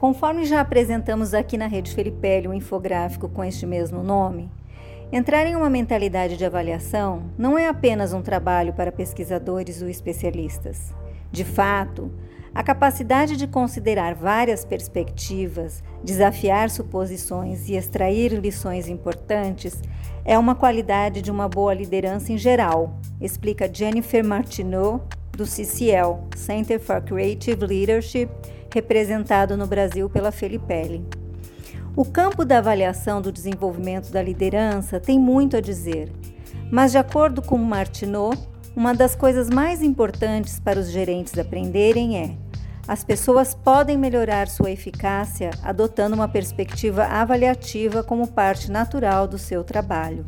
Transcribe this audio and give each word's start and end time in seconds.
Conforme 0.00 0.46
já 0.46 0.62
apresentamos 0.62 1.34
aqui 1.34 1.58
na 1.58 1.66
Rede 1.66 1.94
Felipe 1.94 2.48
um 2.48 2.54
infográfico 2.54 3.28
com 3.28 3.44
este 3.44 3.66
mesmo 3.66 4.02
nome, 4.02 4.50
entrar 5.12 5.46
em 5.46 5.54
uma 5.54 5.68
mentalidade 5.68 6.38
de 6.38 6.44
avaliação 6.44 7.24
não 7.36 7.58
é 7.58 7.68
apenas 7.68 8.14
um 8.14 8.22
trabalho 8.22 8.72
para 8.72 8.90
pesquisadores 8.90 9.82
ou 9.82 9.88
especialistas. 9.90 10.94
De 11.30 11.44
fato, 11.44 12.10
a 12.54 12.62
capacidade 12.62 13.36
de 13.36 13.46
considerar 13.46 14.14
várias 14.14 14.64
perspectivas, 14.64 15.84
desafiar 16.02 16.70
suposições 16.70 17.68
e 17.68 17.74
extrair 17.74 18.32
lições 18.32 18.88
importantes 18.88 19.82
é 20.24 20.38
uma 20.38 20.54
qualidade 20.54 21.20
de 21.22 21.30
uma 21.30 21.46
boa 21.48 21.74
liderança 21.74 22.32
em 22.32 22.38
geral, 22.38 22.98
explica 23.20 23.72
Jennifer 23.72 24.24
Martineau, 24.24 25.06
do 25.40 25.46
CCL, 25.46 26.18
Center 26.36 26.78
for 26.78 27.00
Creative 27.00 27.64
Leadership 27.64 28.28
representado 28.70 29.56
no 29.56 29.66
Brasil 29.66 30.10
pela 30.10 30.30
Felipelli. 30.30 31.02
O 31.96 32.04
campo 32.04 32.44
da 32.44 32.58
avaliação 32.58 33.22
do 33.22 33.32
desenvolvimento 33.32 34.12
da 34.12 34.22
liderança 34.22 35.00
tem 35.00 35.18
muito 35.18 35.56
a 35.56 35.60
dizer, 35.62 36.12
mas, 36.70 36.92
de 36.92 36.98
acordo 36.98 37.40
com 37.40 37.56
Martineau, 37.56 38.34
uma 38.76 38.94
das 38.94 39.16
coisas 39.16 39.48
mais 39.48 39.82
importantes 39.82 40.60
para 40.60 40.78
os 40.78 40.90
gerentes 40.90 41.36
aprenderem 41.38 42.18
é: 42.18 42.36
as 42.86 43.02
pessoas 43.02 43.54
podem 43.54 43.96
melhorar 43.96 44.46
sua 44.46 44.70
eficácia 44.70 45.52
adotando 45.64 46.14
uma 46.14 46.28
perspectiva 46.28 47.04
avaliativa 47.04 48.04
como 48.04 48.26
parte 48.26 48.70
natural 48.70 49.26
do 49.26 49.38
seu 49.38 49.64
trabalho. 49.64 50.26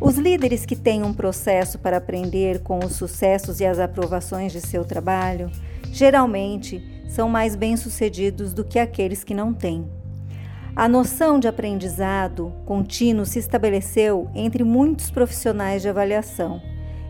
Os 0.00 0.16
líderes 0.16 0.64
que 0.64 0.74
têm 0.74 1.02
um 1.02 1.12
processo 1.12 1.78
para 1.78 1.98
aprender 1.98 2.60
com 2.62 2.78
os 2.78 2.94
sucessos 2.94 3.60
e 3.60 3.66
as 3.66 3.78
aprovações 3.78 4.50
de 4.50 4.60
seu 4.60 4.82
trabalho 4.82 5.50
geralmente 5.92 6.82
são 7.06 7.28
mais 7.28 7.54
bem-sucedidos 7.54 8.54
do 8.54 8.64
que 8.64 8.78
aqueles 8.78 9.22
que 9.22 9.34
não 9.34 9.52
têm. 9.52 9.86
A 10.74 10.88
noção 10.88 11.38
de 11.38 11.46
aprendizado 11.46 12.50
contínuo 12.64 13.26
se 13.26 13.38
estabeleceu 13.38 14.30
entre 14.34 14.64
muitos 14.64 15.10
profissionais 15.10 15.82
de 15.82 15.88
avaliação, 15.90 16.62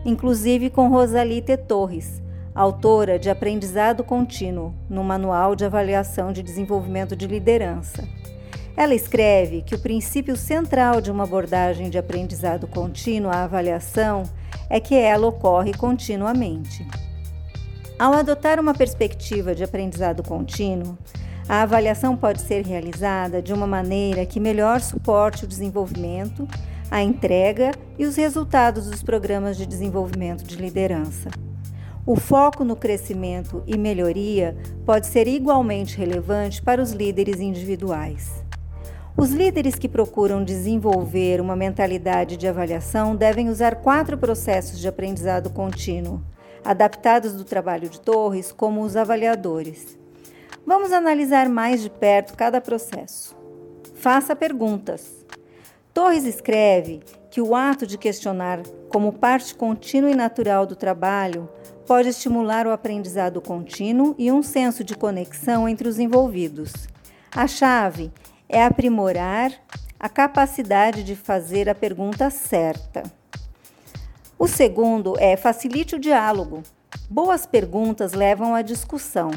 inclusive 0.03 0.69
com 0.69 0.89
Rosalite 0.89 1.55
Torres, 1.55 2.21
autora 2.53 3.17
de 3.17 3.29
Aprendizado 3.29 4.03
Contínuo, 4.03 4.73
no 4.89 5.01
Manual 5.01 5.55
de 5.55 5.63
Avaliação 5.63 6.33
de 6.33 6.43
Desenvolvimento 6.43 7.15
de 7.15 7.25
Liderança. 7.25 8.03
Ela 8.75 8.95
escreve 8.95 9.61
que 9.61 9.75
o 9.75 9.79
princípio 9.79 10.35
central 10.35 11.01
de 11.01 11.11
uma 11.11 11.23
abordagem 11.23 11.89
de 11.89 11.97
aprendizado 11.97 12.67
contínuo 12.67 13.31
à 13.31 13.43
avaliação 13.43 14.23
é 14.69 14.79
que 14.79 14.95
ela 14.95 15.27
ocorre 15.27 15.73
continuamente. 15.73 16.87
Ao 17.99 18.13
adotar 18.13 18.59
uma 18.59 18.73
perspectiva 18.73 19.53
de 19.53 19.63
aprendizado 19.63 20.23
contínuo, 20.23 20.97
a 21.47 21.63
avaliação 21.63 22.15
pode 22.15 22.41
ser 22.41 22.65
realizada 22.65 23.41
de 23.41 23.53
uma 23.53 23.67
maneira 23.67 24.25
que 24.25 24.39
melhor 24.39 24.79
suporte 24.79 25.43
o 25.43 25.47
desenvolvimento, 25.47 26.47
a 26.89 27.03
entrega 27.03 27.71
e 27.99 28.05
os 28.05 28.15
resultados 28.15 28.89
dos 28.89 29.03
programas 29.03 29.57
de 29.57 29.65
desenvolvimento 29.65 30.43
de 30.43 30.55
liderança. 30.55 31.29
O 32.05 32.15
foco 32.15 32.63
no 32.63 32.75
crescimento 32.75 33.61
e 33.67 33.77
melhoria 33.77 34.57
pode 34.85 35.07
ser 35.07 35.27
igualmente 35.27 35.97
relevante 35.97 36.61
para 36.61 36.81
os 36.81 36.93
líderes 36.93 37.39
individuais. 37.39 38.43
Os 39.17 39.31
líderes 39.31 39.75
que 39.75 39.89
procuram 39.89 40.43
desenvolver 40.43 41.41
uma 41.41 41.55
mentalidade 41.55 42.37
de 42.37 42.47
avaliação 42.47 43.15
devem 43.15 43.49
usar 43.49 43.75
quatro 43.75 44.17
processos 44.17 44.79
de 44.79 44.87
aprendizado 44.87 45.49
contínuo 45.49 46.21
adaptados 46.63 47.33
do 47.33 47.43
trabalho 47.43 47.89
de 47.89 47.99
Torres 47.99 48.51
como 48.51 48.81
os 48.81 48.95
avaliadores. 48.95 49.97
Vamos 50.65 50.91
analisar 50.91 51.49
mais 51.49 51.81
de 51.81 51.89
perto 51.89 52.35
cada 52.35 52.61
processo. 52.61 53.35
Faça 53.95 54.35
perguntas. 54.35 55.25
Torres 55.93 56.25
escreve 56.25 57.01
que 57.29 57.41
o 57.41 57.55
ato 57.55 57.85
de 57.85 57.97
questionar, 57.97 58.61
como 58.89 59.13
parte 59.13 59.55
contínua 59.55 60.11
e 60.11 60.15
natural 60.15 60.65
do 60.65 60.75
trabalho, 60.75 61.49
pode 61.85 62.09
estimular 62.09 62.67
o 62.67 62.71
aprendizado 62.71 63.41
contínuo 63.41 64.15
e 64.17 64.31
um 64.31 64.43
senso 64.43 64.83
de 64.83 64.95
conexão 64.95 65.67
entre 65.67 65.87
os 65.87 65.99
envolvidos. 65.99 66.71
A 67.33 67.47
chave 67.47 68.11
é 68.51 68.63
aprimorar 68.63 69.51
a 69.99 70.09
capacidade 70.09 71.03
de 71.03 71.15
fazer 71.15 71.69
a 71.69 71.75
pergunta 71.75 72.29
certa. 72.29 73.03
O 74.37 74.47
segundo 74.47 75.15
é 75.19 75.37
facilite 75.37 75.95
o 75.95 75.99
diálogo. 75.99 76.63
Boas 77.09 77.45
perguntas 77.45 78.13
levam 78.13 78.53
à 78.53 78.61
discussão. 78.61 79.31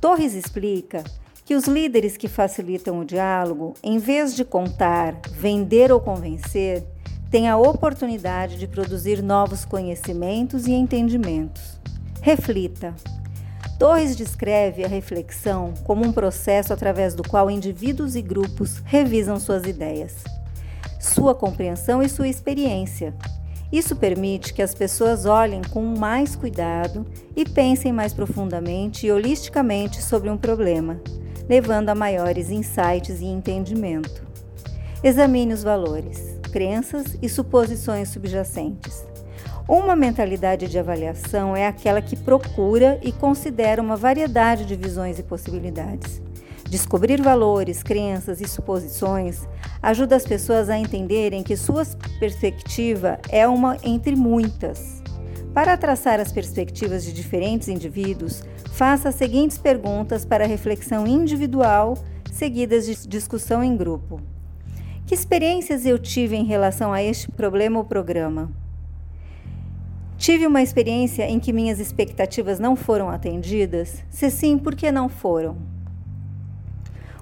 Torres 0.00 0.34
explica 0.34 1.04
que 1.44 1.54
os 1.54 1.64
líderes 1.64 2.16
que 2.16 2.28
facilitam 2.28 2.98
o 2.98 3.04
diálogo, 3.04 3.74
em 3.82 3.98
vez 3.98 4.34
de 4.34 4.44
contar, 4.44 5.14
vender 5.30 5.92
ou 5.92 6.00
convencer, 6.00 6.84
têm 7.30 7.48
a 7.48 7.56
oportunidade 7.56 8.58
de 8.58 8.66
produzir 8.66 9.22
novos 9.22 9.64
conhecimentos 9.64 10.66
e 10.66 10.72
entendimentos. 10.72 11.78
Reflita. 12.20 12.94
Torres 13.78 14.16
descreve 14.16 14.84
a 14.84 14.88
reflexão 14.88 15.74
como 15.84 16.06
um 16.06 16.12
processo 16.12 16.72
através 16.72 17.14
do 17.14 17.22
qual 17.22 17.50
indivíduos 17.50 18.14
e 18.16 18.22
grupos 18.22 18.82
revisam 18.84 19.38
suas 19.40 19.64
ideias, 19.64 20.24
sua 21.00 21.34
compreensão 21.34 22.02
e 22.02 22.08
sua 22.08 22.28
experiência, 22.28 23.14
isso 23.72 23.96
permite 23.96 24.52
que 24.52 24.60
as 24.60 24.74
pessoas 24.74 25.24
olhem 25.24 25.62
com 25.62 25.82
mais 25.82 26.36
cuidado 26.36 27.06
e 27.34 27.42
pensem 27.42 27.90
mais 27.90 28.12
profundamente 28.12 29.06
e 29.06 29.10
holisticamente 29.10 30.02
sobre 30.02 30.28
um 30.28 30.36
problema, 30.36 31.00
levando 31.48 31.88
a 31.88 31.94
maiores 31.94 32.50
insights 32.50 33.22
e 33.22 33.24
entendimento. 33.24 34.22
Examine 35.02 35.54
os 35.54 35.62
valores, 35.62 36.38
crenças 36.52 37.16
e 37.22 37.30
suposições 37.30 38.10
subjacentes. 38.10 39.06
Uma 39.68 39.94
mentalidade 39.94 40.66
de 40.66 40.78
avaliação 40.78 41.56
é 41.56 41.66
aquela 41.66 42.02
que 42.02 42.16
procura 42.16 42.98
e 43.00 43.12
considera 43.12 43.80
uma 43.80 43.96
variedade 43.96 44.64
de 44.64 44.74
visões 44.74 45.18
e 45.20 45.22
possibilidades. 45.22 46.20
Descobrir 46.68 47.22
valores, 47.22 47.82
crenças 47.82 48.40
e 48.40 48.48
suposições 48.48 49.46
ajuda 49.80 50.16
as 50.16 50.24
pessoas 50.24 50.68
a 50.68 50.76
entenderem 50.76 51.42
que 51.42 51.56
sua 51.56 51.84
perspectiva 52.18 53.20
é 53.28 53.46
uma 53.46 53.76
entre 53.84 54.16
muitas. 54.16 55.00
Para 55.54 55.76
traçar 55.76 56.18
as 56.18 56.32
perspectivas 56.32 57.04
de 57.04 57.12
diferentes 57.12 57.68
indivíduos, 57.68 58.42
faça 58.72 59.10
as 59.10 59.14
seguintes 59.14 59.58
perguntas 59.58 60.24
para 60.24 60.46
reflexão 60.46 61.06
individual, 61.06 61.96
seguidas 62.32 62.86
de 62.86 63.06
discussão 63.06 63.62
em 63.62 63.76
grupo. 63.76 64.20
Que 65.06 65.14
experiências 65.14 65.86
eu 65.86 65.98
tive 65.98 66.34
em 66.36 66.44
relação 66.44 66.92
a 66.92 67.02
este 67.02 67.30
problema 67.30 67.78
ou 67.78 67.84
programa? 67.84 68.61
Tive 70.22 70.46
uma 70.46 70.62
experiência 70.62 71.28
em 71.28 71.40
que 71.40 71.52
minhas 71.52 71.80
expectativas 71.80 72.60
não 72.60 72.76
foram 72.76 73.10
atendidas? 73.10 74.04
Se 74.08 74.30
sim, 74.30 74.56
por 74.56 74.76
que 74.76 74.92
não 74.92 75.08
foram? 75.08 75.56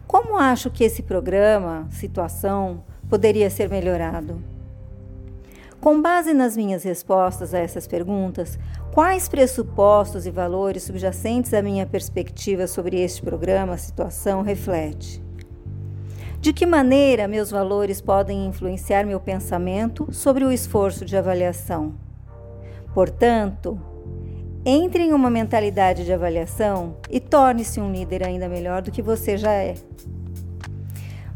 Como 0.07 0.37
acho 0.37 0.71
que 0.71 0.85
esse 0.85 1.03
programa, 1.03 1.89
situação, 1.91 2.85
poderia 3.09 3.49
ser 3.49 3.71
melhorado? 3.71 4.45
Com 5.81 6.03
base 6.03 6.35
nas 6.35 6.55
minhas 6.55 6.85
respostas 6.85 7.55
a 7.55 7.59
essas 7.59 7.87
perguntas, 7.87 8.59
quais 8.93 9.31
pressupostos 9.31 10.27
e 10.27 10.31
valores 10.31 10.83
subjacentes 10.83 11.55
à 11.55 11.63
minha 11.63 11.87
perspectiva 11.87 12.67
sobre 12.67 13.01
este 13.01 13.23
programa, 13.23 13.79
situação, 13.79 14.43
reflete? 14.43 15.23
De 16.39 16.53
que 16.53 16.67
maneira 16.67 17.27
meus 17.27 17.51
valores 17.51 17.99
podem 17.99 18.45
influenciar 18.45 19.07
meu 19.07 19.21
pensamento 19.21 20.13
sobre 20.13 20.45
o 20.45 20.53
esforço 20.53 21.07
de 21.07 21.17
avaliação? 21.17 22.10
Portanto, 22.95 23.81
entre 24.65 25.05
em 25.05 25.13
uma 25.13 25.31
mentalidade 25.31 26.05
de 26.05 26.13
avaliação 26.13 26.97
e 27.09 27.19
torne-se 27.19 27.81
um 27.81 27.91
líder 27.91 28.27
ainda 28.27 28.49
melhor 28.49 28.83
do 28.83 28.91
que 28.91 29.01
você 29.01 29.37
já 29.37 29.53
é. 29.53 29.75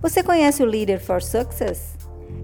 Você 0.02 0.23
conhece 0.23 0.62
o 0.62 0.67
Leader 0.67 1.00
for 1.00 1.23
Success? 1.23 1.96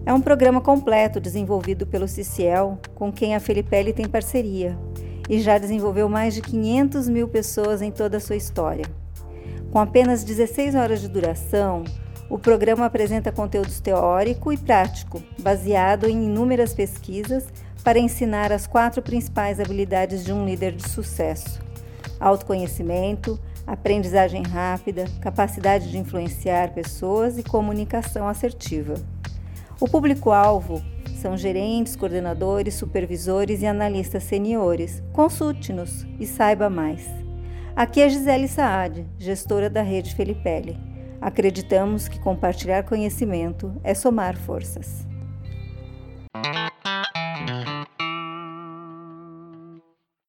É 0.06 0.14
um 0.14 0.20
programa 0.20 0.60
completo 0.60 1.20
desenvolvido 1.20 1.86
pelo 1.86 2.08
CCL, 2.08 2.78
com 2.94 3.12
quem 3.12 3.34
a 3.34 3.40
Felipelli 3.40 3.92
tem 3.92 4.08
parceria, 4.08 4.78
e 5.28 5.40
já 5.40 5.58
desenvolveu 5.58 6.08
mais 6.08 6.34
de 6.34 6.40
500 6.40 7.08
mil 7.08 7.28
pessoas 7.28 7.82
em 7.82 7.90
toda 7.90 8.16
a 8.16 8.20
sua 8.20 8.36
história. 8.36 8.86
Com 9.70 9.78
apenas 9.78 10.24
16 10.24 10.74
horas 10.74 11.00
de 11.00 11.08
duração, 11.08 11.84
o 12.30 12.38
programa 12.38 12.86
apresenta 12.86 13.30
conteúdos 13.30 13.80
teórico 13.80 14.52
e 14.52 14.56
prático, 14.56 15.22
baseado 15.40 16.08
em 16.08 16.24
inúmeras 16.24 16.72
pesquisas 16.72 17.46
para 17.80 17.98
ensinar 17.98 18.52
as 18.52 18.66
quatro 18.66 19.02
principais 19.02 19.58
habilidades 19.58 20.24
de 20.24 20.32
um 20.32 20.44
líder 20.44 20.72
de 20.72 20.88
sucesso: 20.88 21.60
autoconhecimento, 22.18 23.38
aprendizagem 23.66 24.42
rápida, 24.42 25.04
capacidade 25.20 25.90
de 25.90 25.98
influenciar 25.98 26.72
pessoas 26.74 27.38
e 27.38 27.42
comunicação 27.42 28.28
assertiva. 28.28 28.94
O 29.80 29.88
público-alvo 29.88 30.82
São 31.20 31.36
gerentes, 31.36 31.96
coordenadores, 31.96 32.74
supervisores 32.74 33.60
e 33.60 33.66
analistas 33.66 34.24
seniores. 34.24 35.02
Consulte-nos 35.12 36.06
e 36.18 36.26
saiba 36.26 36.70
mais. 36.70 37.06
Aqui 37.76 38.00
é 38.00 38.08
Gisele 38.08 38.48
Saad, 38.48 39.06
gestora 39.18 39.68
da 39.68 39.82
Rede 39.82 40.14
Felipelli. 40.14 40.78
Acreditamos 41.20 42.08
que 42.08 42.18
compartilhar 42.18 42.84
conhecimento 42.84 43.70
é 43.84 43.92
somar 43.92 44.34
forças. 44.34 45.09